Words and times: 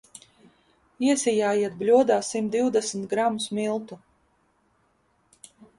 Iesijājiet 1.09 1.77
bļodā 1.83 2.19
simt 2.31 2.51
divdesmit 2.57 3.07
gramus 3.15 3.51
miltu. 3.61 4.03